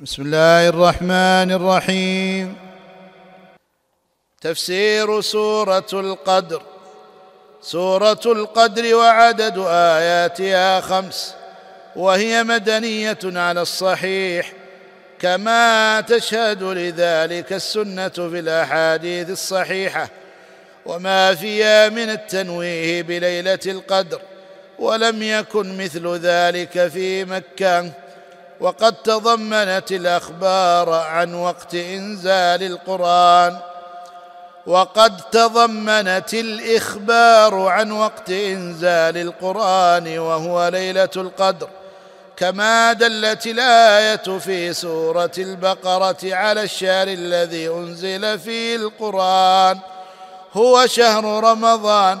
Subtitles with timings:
[0.00, 2.56] بسم الله الرحمن الرحيم
[4.40, 6.62] تفسير سوره القدر
[7.62, 11.34] سوره القدر وعدد اياتها خمس
[11.96, 14.52] وهي مدنيه على الصحيح
[15.18, 20.08] كما تشهد لذلك السنة في الاحاديث الصحيحه
[20.86, 24.20] وما فيها من التنويه بليله القدر
[24.78, 28.03] ولم يكن مثل ذلك في مكه
[28.64, 33.56] وقد تضمنت الأخبار عن وقت إنزال القرآن
[34.66, 41.68] وقد تضمنت الإخبار عن وقت إنزال القرآن وهو ليلة القدر.
[42.36, 49.78] كما دلت الآية في سورة البقرة على الشهر الذي أنزل فيه القرآن
[50.52, 52.18] هو شهر رمضان.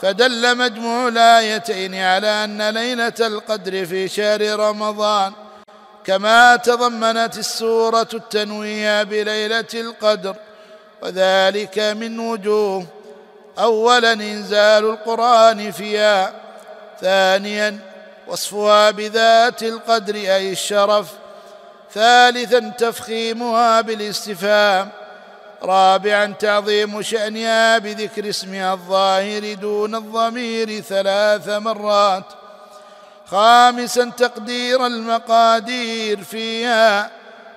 [0.00, 5.32] فدل مجموع الآيتين على أن ليلة القدر في شهر رمضان
[6.06, 10.36] كما تضمنت السورة التنويه بليلة القدر
[11.02, 12.86] وذلك من وجوه.
[13.58, 16.32] اولا إنزال القرآن فيها
[17.00, 17.78] ثانيا
[18.26, 21.06] وصفها بذات القدر أي الشرف
[21.94, 24.90] ثالثا تفخيمها بالاستفهام
[25.62, 32.24] رابعا تعظيم شأنها بذكر اسمها الظاهر دون الضمير ثلاث مرات.
[33.32, 37.10] خامسا تقدير المقادير فيها.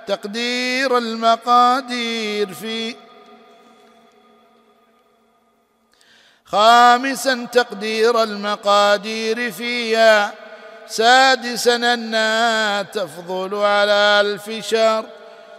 [0.08, 2.96] تقدير المقادير في
[6.46, 10.34] خامسا تقدير المقادير فيها.
[10.88, 15.06] سادسا انها تفضل على ألف شهر.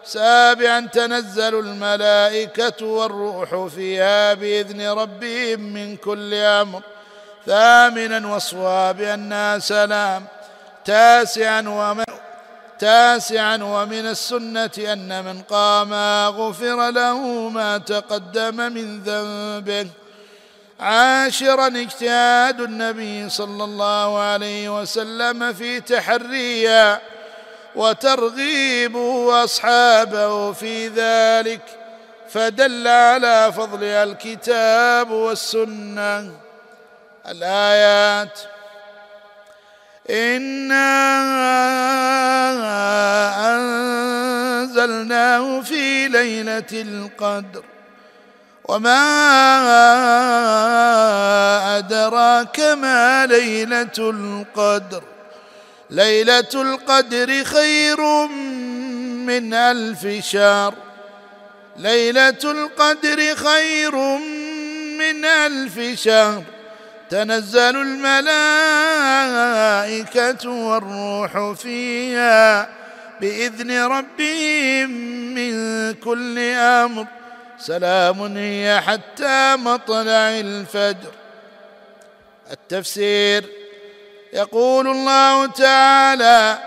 [0.04, 6.82] سابعا تنزل الملائكة والروح فيها بإذن ربهم من كل أمر.
[7.46, 10.24] ثامنا وصفها بأنها سلام.
[10.84, 12.04] تاسعا ومن
[12.78, 15.94] تاسعا ومن السنة أن من قام
[16.28, 19.86] غفر له ما تقدم من ذنبه.
[20.80, 27.00] عاشرا اجتهاد النبي صلى الله عليه وسلم في تحريها
[27.74, 31.62] وترغيبه أصحابه في ذلك
[32.28, 36.45] فدل على فضلها الكتاب والسنة.
[37.28, 38.38] الآيات.
[40.10, 40.86] إنا
[43.56, 47.64] أنزلناه في ليلة القدر.
[48.64, 48.98] وما
[51.78, 55.02] أدراك ما ليلة القدر.
[55.90, 58.26] ليلة القدر خير
[59.26, 60.74] من ألف شهر.
[61.76, 63.96] ليلة القدر خير
[64.98, 66.42] من ألف شهر.
[67.10, 68.50] تنزل الملائكة
[70.50, 72.68] والروح فيها
[73.20, 74.90] بإذن ربهم
[75.34, 77.06] من كل أمر.
[77.58, 81.12] سلام هي حتى مطلع الفجر.
[82.52, 83.44] التفسير
[84.32, 86.58] يقول الله تعالى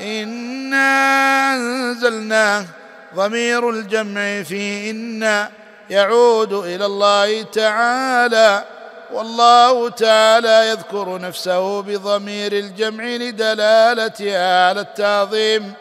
[0.00, 2.64] إنا أنزلناه
[3.14, 5.50] ضمير الجمع في إنا
[5.90, 8.64] يعود إلى الله تعالى.
[9.12, 15.72] والله تعالى يذكر نفسه بضمير الجمع لدلالتها على التعظيم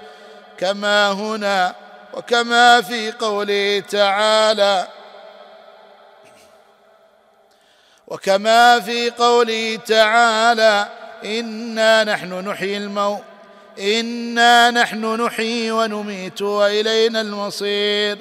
[0.58, 1.76] كما هنا
[2.14, 4.88] وكما في قوله تعالى.
[8.08, 10.88] وكما في قوله تعالى
[11.26, 13.22] إنا نحن نحيي الموت
[13.80, 18.18] إنا نحن نحيي ونميت وإلينا المصير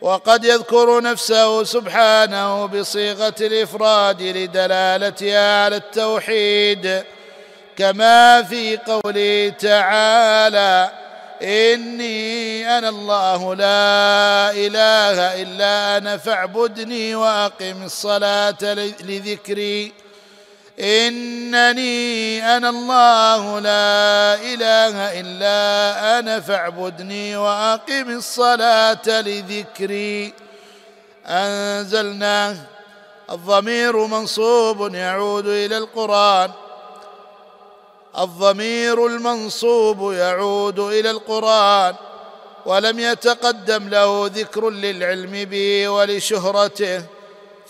[0.00, 7.02] وقد يذكر نفسه سبحانه بصيغة الإفراد لدلالتها على التوحيد
[7.76, 10.90] كما في قوله تعالى
[11.42, 18.62] إني أنا الله لا إله إلا أنا فاعبدني وأقم الصلاة
[19.00, 19.92] لذكري.
[20.80, 30.34] إنني أنا الله لا إله إلا أنا فاعبدني وأقم الصلاة لذكري.
[31.26, 32.56] انزلناه
[33.30, 36.50] الضمير منصوب يعود إلى القرآن.
[38.18, 41.94] الضمير المنصوب يعود إلى القرآن.
[42.66, 47.02] ولم يتقدم له ذكر للعلم به ولشهرته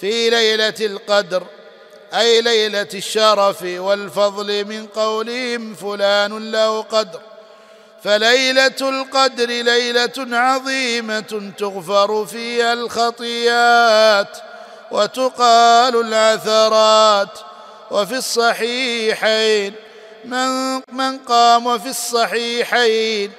[0.01, 1.43] في ليلة القدر.
[2.15, 7.21] أي ليلة الشرف والفضل من قولهم فلان له قدر.
[8.05, 14.39] فليلة القدر ليلة عظيمة تغفر فيها الخطيات
[14.91, 17.39] وتقال العثرات.
[17.91, 19.75] وفي الصحيحين
[20.25, 23.33] من, من قام في الصحيحين.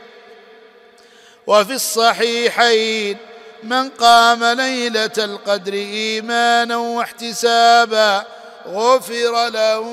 [1.47, 3.17] وفي الصحيحين
[3.63, 8.25] من قام ليلة القدر إيمانا واحتسابا.
[8.67, 9.83] غفر له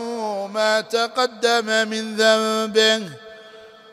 [0.55, 3.09] ما تقدم من ذنبه.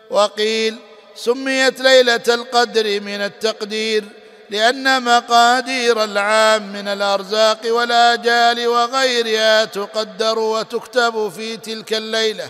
[0.09, 0.77] وقيل
[1.15, 4.03] سميت ليلة القدر من التقدير
[4.49, 12.49] لأن مقادير العام من الأرزاق والآجال وغيرها تقدر وتكتب في تلك الليلة.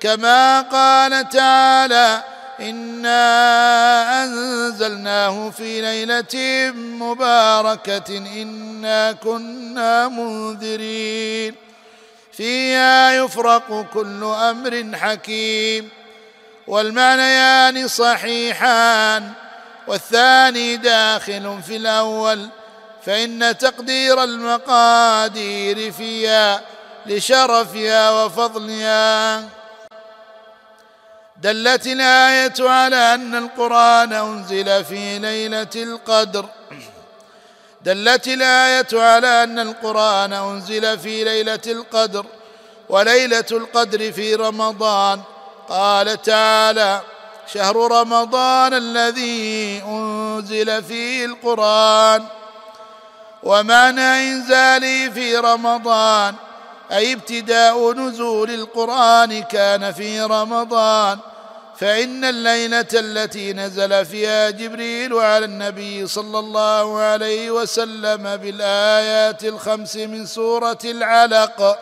[0.00, 2.22] كما قال تعالى
[2.60, 11.54] انا انزلناه في ليله مباركه انا كنا منذرين
[12.32, 15.88] فيها يفرق كل أمر حكيم
[16.66, 19.32] والمعنيان صحيحان
[19.88, 22.48] والثاني داخل في الأول
[23.06, 26.60] فان تقدير المقادير فيها
[27.06, 29.44] لشرفها وفضلها
[31.46, 36.46] دلت الآية على أن القرآن أنزل في ليلة القدر.
[37.82, 42.26] دلت الآية على أن القرآن أنزل في ليلة القدر
[42.88, 45.20] وليلة القدر في رمضان.
[45.68, 47.00] قال تعالى
[47.54, 52.24] شهر رمضان الذي أنزل فيه القرآن.
[53.42, 56.34] ومعنى انزاله في رمضان
[56.92, 61.18] أي ابتداء نزول القرآن كان في رمضان.
[61.78, 70.26] فإن الليلة التي نزل فيها جبريل على النبي صلى الله عليه وسلم بالآيات الخمس من
[70.26, 71.78] سورة العلق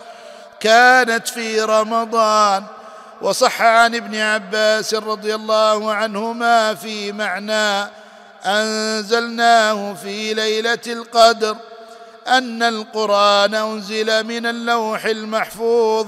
[0.61, 2.65] كانت في رمضان.
[3.23, 7.91] وصح عن ابن عباس رضي الله عنهما في معنى
[8.45, 11.57] أنزلناه في ليلة القدر
[12.29, 16.07] أن القرآن أنزل من اللوح المحفوظ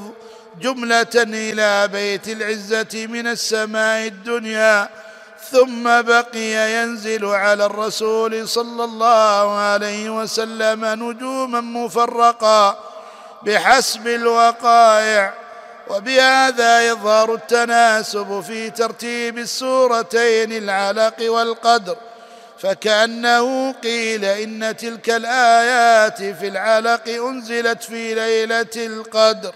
[0.60, 4.88] جملة إلى بيت العزة من السماء الدنيا
[5.50, 12.78] ثم بقي ينزل على الرسول صلى الله عليه وسلم نجوما مفرقا
[13.42, 15.34] بحسب الوقائع
[15.88, 21.96] وبهذا يظهر التناسب في ترتيب السورتين العلق والقدر
[22.58, 29.54] فكأنه قيل إن تلك الآيات في العلق أنزلت في ليلة القدر.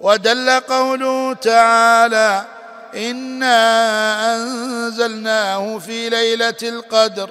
[0.00, 2.44] ودل قوله تعالى
[2.94, 7.30] انا انزلناه في ليله القدر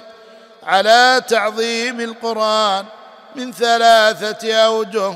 [0.62, 2.84] على تعظيم القران
[3.34, 5.14] من ثلاثة اوجه.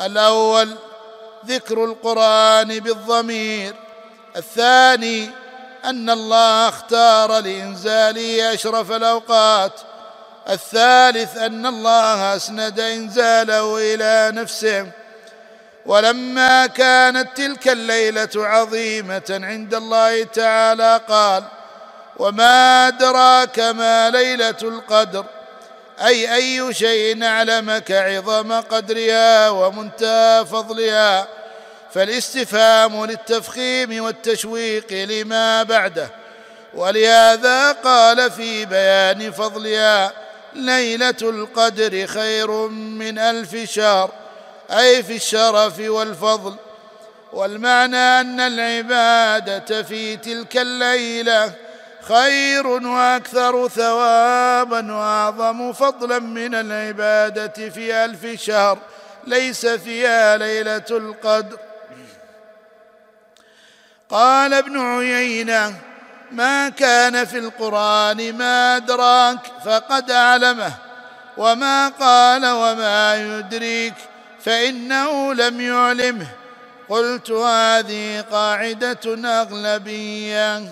[0.00, 0.74] الأول
[1.46, 3.74] ذكر القران بالضمير.
[4.36, 5.30] الثاني
[5.84, 9.80] ان الله اختار لانزاله اشرف الاوقات.
[10.48, 14.99] الثالث ان الله اسند انزاله إلى نفسه.
[15.86, 21.44] ولما كانت تلك الليلة عظيمة عند الله تعالى قال
[22.16, 25.24] وما أدراك ما ليلة القدر؟
[26.06, 31.28] أي أي شيء أعلمك عظم قدرها ومنتهى فضلها؟
[31.94, 36.08] فالاستفهام للتفخيم والتشويق لما بعده
[36.74, 40.12] ولهذا قال في بيان فضلها
[40.54, 44.10] ليلة القدر خير من ألف شهر
[44.70, 46.56] أي في الشرف والفضل
[47.32, 51.52] والمعنى أن العبادة في تلك الليلة
[52.08, 58.78] خير وأكثر ثوابا وأعظم فضلا من العبادة في ألف شهر
[59.26, 61.58] ليس فيها ليلة القدر.
[64.10, 65.74] قال ابن عيينة
[66.32, 70.72] ما كان في القرآن ما أدراك فقد اعلمه
[71.36, 73.94] وما قال وما يدريك
[74.44, 76.26] فإنه لم يعلمه.
[76.88, 79.00] قلت هذه قاعدة
[79.40, 80.62] أغلبية.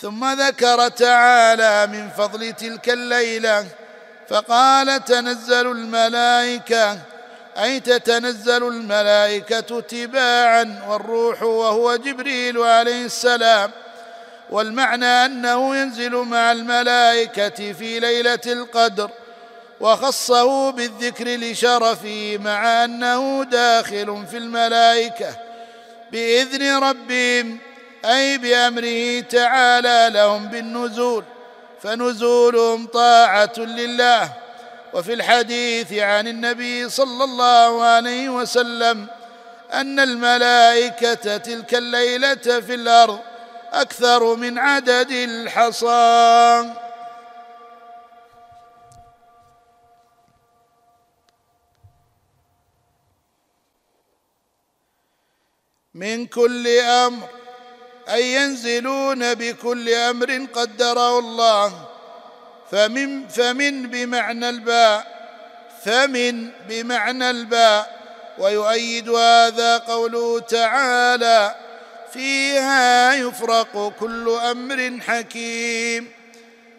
[0.00, 3.66] ثم ذكر تعالى من فضل تلك الليلة
[4.28, 6.98] فقال تنزل الملائكة.
[7.62, 13.70] أي تتنزل الملائكة تباعا والروح وهو جبريل عليه السلام.
[14.50, 19.10] والمعنى أنه ينزل مع الملائكة في ليلة القدر.
[19.80, 25.36] وخصه بالذكر لشرفه مع أنه داخل في الملائكة
[26.12, 27.58] بإذن ربهم
[28.04, 31.24] أي بأمره تعالى لهم بالنزول
[31.82, 34.32] فنزولهم طاعة لله.
[34.92, 39.06] وفي الحديث عن النبي صلى الله عليه وسلم
[39.72, 43.18] أن الملائكة تلك الليلة في الأرض
[43.72, 46.87] أكثر من عدد الحصى.
[55.98, 57.28] من كل أمر
[58.08, 61.88] أي ينزلون بكل أمر قدره الله.
[62.70, 65.18] فمن فمن بمعنى الباء
[65.84, 67.98] فمن بمعنى الباء.
[68.38, 71.54] ويؤيد هذا قوله تعالى
[72.12, 76.12] فيها يفرق كل أمر حكيم.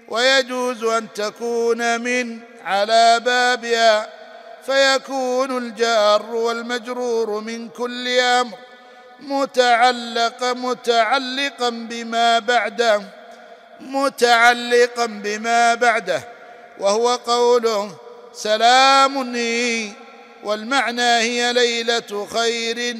[0.07, 4.09] ويجوز أن تكون من على بابها
[4.65, 8.57] فيكون الجار والمجرور من كل أمر.
[9.21, 13.01] متعلق متعلقا بما بعده
[13.79, 16.21] متعلقا بما بعده
[16.79, 17.95] وهو قوله
[18.33, 19.17] سلام
[20.43, 22.97] والمعنى هي ليلة خير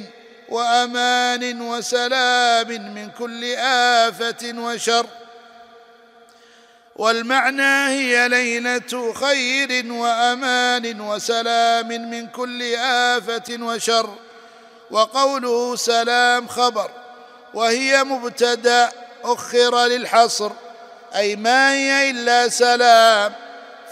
[0.48, 5.06] وأمان وسلام من كل آفة وشر.
[6.96, 14.14] والمعنى هي ليلة خير وأمان وسلام من كل آفة وشر.
[14.90, 16.90] وقوله سلام خبر
[17.54, 18.92] وهي مبتدا
[19.24, 20.50] أخر للحصر
[21.14, 23.32] أي ما هي إلا سلام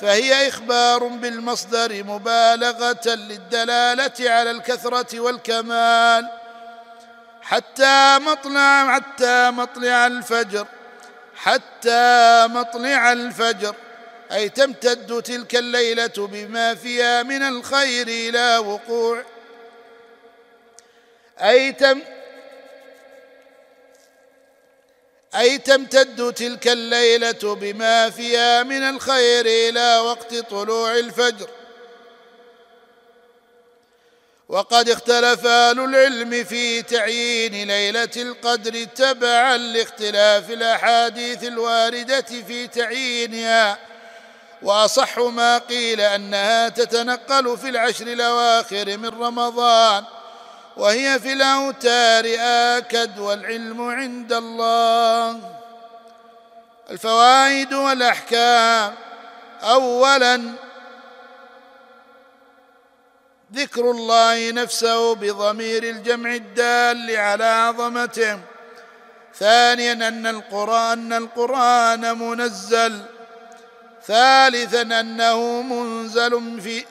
[0.01, 6.29] فهي إخبار بالمصدر مبالغة للدلالة على الكثرة والكمال.
[7.43, 10.67] حتى مطلع حتى مطلع الفجر
[11.37, 13.75] حتى مطلع الفجر
[14.33, 19.25] أي تمتد تلك الليلة بما فيها من الخير إلى وقوع.
[21.43, 22.03] اي تم
[25.35, 31.49] اي تمتد تلك الليلة بما فيها من الخير إلى وقت طلوع الفجر.
[34.49, 43.79] وقد اختلف أهل العلم في تعيين ليلة القدر تبعا لاختلاف الأحاديث الواردة في تعيينها.
[44.63, 50.05] وأصح ما قيل أنها تتنقل في العشر الأواخر من رمضان.
[50.79, 52.25] وهي في الأوتار
[52.79, 55.41] آكد والعلم عند الله.
[56.91, 58.95] الفوائد والأحكام.
[59.63, 60.53] اولا
[63.55, 68.39] ذكر الله نفسه بضمير الجمع الدال على عظمته.
[69.35, 73.03] ثانيا أن القرآن أن القرآن منزل.
[74.07, 76.85] ثالثا أنه منزل في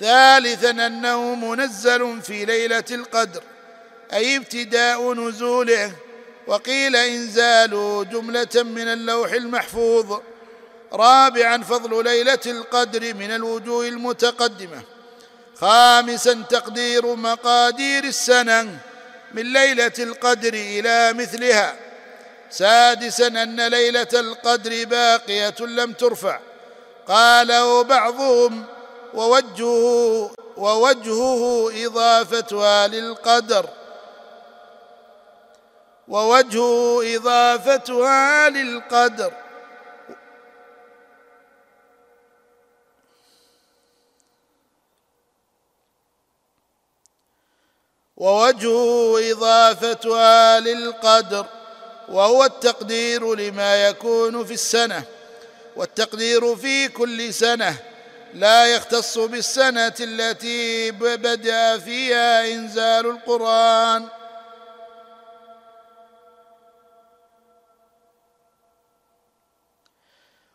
[0.00, 3.42] ثالثا أنه منزل في ليلة القدر
[4.12, 5.92] أي ابتداء نزوله.
[6.46, 7.70] وقيل انزال
[8.12, 10.20] جملة من اللوح المحفوظ.
[10.92, 14.82] رابعا فضل ليلة القدر من الوجوه المتقدمة.
[15.60, 18.78] خامسا تقدير مقادير السنة
[19.34, 21.76] من ليلة القدر إلى مثلها.
[22.50, 26.40] سادسا أن ليلة القدر باقية لم ترفع.
[27.08, 28.64] قاله بعضهم
[29.14, 33.68] ووجهه ووجهه إضافتها للقدر.
[36.08, 39.32] ووجهه إضافتها للقدر.
[48.16, 51.46] ووجهه إضافتها للقدر.
[52.08, 55.04] وهو التقدير لما يكون في السنة.
[55.76, 57.89] والتقدير في كل سنة.
[58.34, 64.08] لا يختص بالسنة التي بدأ فيها إنزال القرآن.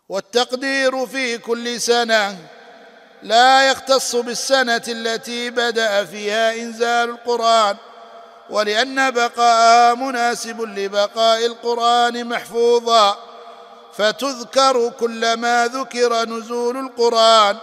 [0.10, 2.38] والتقدير في كل سنة
[3.24, 7.78] لا يختص بالسنة التي بدأ فيها إنزال القرآن
[8.50, 13.25] ولأن بقاءها مناسب لبقاء القرآن محفوظا.
[13.98, 17.58] فتذكر كلما ذكر نزول القرآن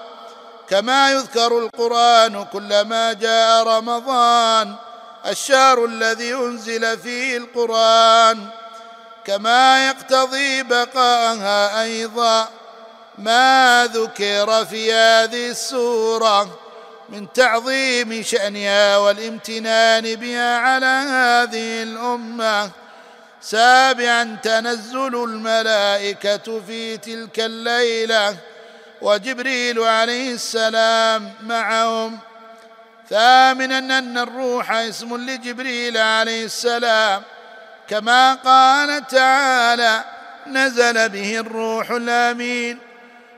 [0.69, 4.75] كما يذكر القرآن كلما جاء رمضان
[5.27, 8.47] الشهر الذي أنزل فيه القرآن
[9.25, 12.49] كما يقتضي بقاءها أيضا
[13.19, 16.59] ما ذكر في هذه السورة
[17.09, 22.71] من تعظيم شأنها والامتنان بها على هذه الأمة
[23.43, 28.37] سابعا تنزل الملائكة في تلك الليلة
[29.03, 32.19] وجبريل عليه السلام معهم.
[33.11, 37.23] ثامنا أن الروح اسم لجبريل عليه السلام.
[37.89, 40.05] كما قال تعالى
[40.47, 42.79] نزل به الروح الأمين.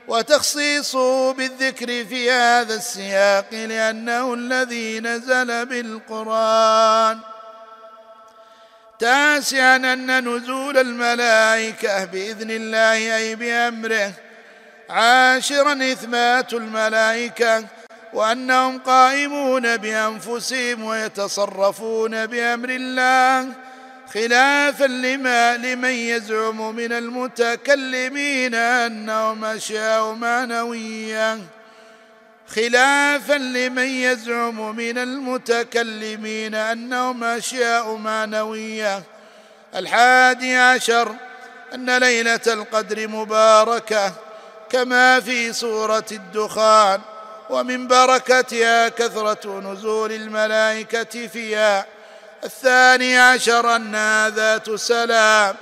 [0.07, 7.34] وتخصيصه بالذكر في هذا السياق لأنه الذي نزل بالقرآن.
[8.99, 14.11] تاسعا أن نزول الملائكة بإذن الله أي بأمره.
[14.89, 17.65] عاشرا إثبات الملائكة
[18.13, 23.49] وأنهم قائمون بأنفسهم ويتصرفون بأمر الله.
[24.13, 31.54] خلافا لما لمن يزعم من المتكلمين أنهم أشياء معنوية.
[32.47, 39.03] خلافا لمن يزعم من المتكلمين أنهم أشياء معنوية.
[39.75, 41.15] الحادي عشر
[41.73, 44.13] أن ليلة القدر مباركة
[44.69, 47.01] كما في سورة الدخان
[47.49, 51.85] ومن بركتها كثرة نزول الملائكة فيها.
[52.43, 55.55] الثاني عشر أنها ذات سلام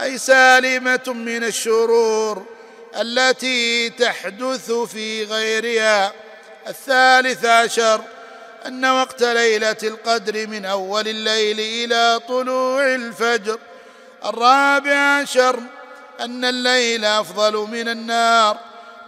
[0.00, 2.59] أي سالمة من الشرور.
[2.96, 6.12] التي تحدث في غيرها.
[6.68, 8.00] الثالث عشر
[8.66, 13.58] أن وقت ليلة القدر من أول الليل إلى طلوع الفجر.
[14.24, 15.60] الرابع عشر
[16.20, 18.58] أن الليل أفضل من النار.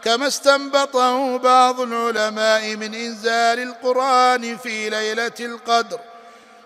[0.04, 6.00] كما استنبطه بعض العلماء من إنزال القرآن في ليلة القدر.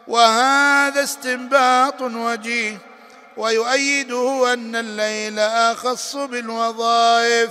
[0.08, 2.78] وهذا استنباط وجيه.
[3.36, 7.50] ويؤيده أن الليل أخص بالوظائف.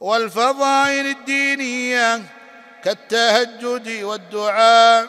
[0.00, 2.22] والفضائل الدينية
[2.84, 5.08] كالتهجد والدعاء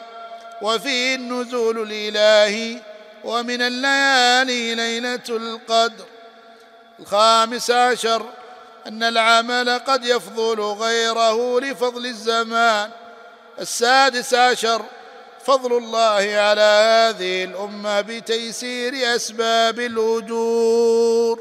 [0.62, 2.82] وفيه النزول الإلهي
[3.24, 6.04] ومن الليالي ليلة القدر.
[7.00, 8.26] الخامس عشر
[8.86, 12.90] أن العمل قد يفضل غيره لفضل الزمان.
[13.60, 14.82] السادس عشر
[15.46, 21.38] فضل الله على هذه الأمة بتيسير أسباب الأجور.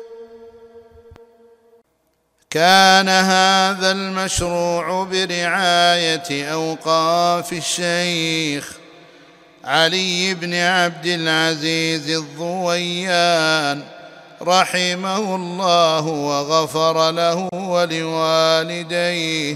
[2.49, 8.71] كان هذا المشروع برعاية أوقاف الشيخ
[9.63, 13.83] علي بن عبد العزيز الضويان
[14.41, 19.55] رحمه الله وغفر له ولوالديه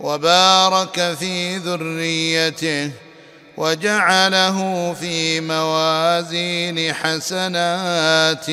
[0.00, 2.90] وبارك في ذريته.
[3.56, 8.52] وجعله في موازين حسناتهم.